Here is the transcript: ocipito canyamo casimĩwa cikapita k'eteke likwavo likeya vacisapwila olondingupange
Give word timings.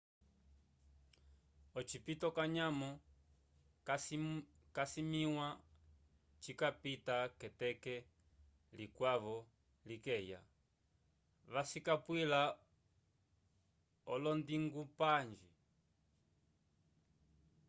ocipito 1.79 2.27
canyamo 2.37 2.89
casimĩwa 4.75 5.47
cikapita 6.41 7.15
k'eteke 7.39 7.95
likwavo 8.77 9.35
likeya 9.87 10.39
vacisapwila 11.53 12.41
olondingupange 14.13 15.47